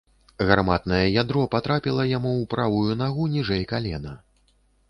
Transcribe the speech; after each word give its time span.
Гарматнае 0.51 1.01
ядро 1.21 1.43
патрапіла 1.55 2.07
яму 2.17 2.31
ў 2.39 2.43
правую 2.57 2.99
нагу 3.05 3.31
ніжэй 3.35 3.63
калена. 3.75 4.19